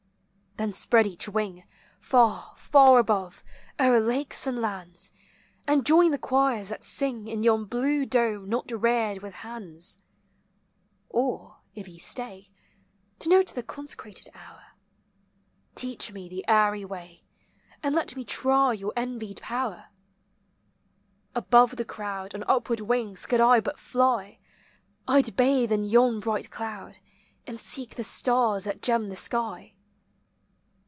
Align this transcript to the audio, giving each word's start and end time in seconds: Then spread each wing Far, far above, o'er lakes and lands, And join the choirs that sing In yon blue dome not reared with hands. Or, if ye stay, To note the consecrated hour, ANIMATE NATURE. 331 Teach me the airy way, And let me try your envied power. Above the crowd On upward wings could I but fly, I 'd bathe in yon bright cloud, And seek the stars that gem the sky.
Then 0.57 0.73
spread 0.73 1.07
each 1.07 1.27
wing 1.27 1.63
Far, 1.99 2.53
far 2.55 2.99
above, 2.99 3.43
o'er 3.79 3.99
lakes 3.99 4.45
and 4.45 4.59
lands, 4.61 5.11
And 5.65 5.85
join 5.85 6.11
the 6.11 6.19
choirs 6.19 6.69
that 6.69 6.83
sing 6.83 7.27
In 7.27 7.41
yon 7.41 7.65
blue 7.65 8.05
dome 8.05 8.47
not 8.47 8.69
reared 8.69 9.23
with 9.23 9.33
hands. 9.33 9.97
Or, 11.09 11.61
if 11.73 11.87
ye 11.87 11.97
stay, 11.97 12.49
To 13.19 13.29
note 13.29 13.47
the 13.55 13.63
consecrated 13.63 14.29
hour, 14.35 14.75
ANIMATE 15.77 15.83
NATURE. 15.83 15.97
331 15.97 15.97
Teach 15.97 16.13
me 16.13 16.29
the 16.29 16.45
airy 16.51 16.85
way, 16.85 17.23
And 17.81 17.95
let 17.95 18.15
me 18.17 18.23
try 18.25 18.73
your 18.73 18.93
envied 18.95 19.41
power. 19.41 19.85
Above 21.33 21.77
the 21.77 21.85
crowd 21.85 22.35
On 22.35 22.43
upward 22.47 22.81
wings 22.81 23.25
could 23.25 23.41
I 23.41 23.61
but 23.61 23.79
fly, 23.79 24.37
I 25.07 25.21
'd 25.23 25.35
bathe 25.35 25.71
in 25.71 25.85
yon 25.85 26.19
bright 26.19 26.51
cloud, 26.51 26.97
And 27.47 27.57
seek 27.59 27.95
the 27.95 28.03
stars 28.03 28.65
that 28.65 28.81
gem 28.83 29.07
the 29.07 29.15
sky. 29.15 29.73